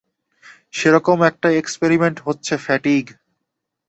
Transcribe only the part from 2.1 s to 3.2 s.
হচ্ছে ফ্যাটিগ।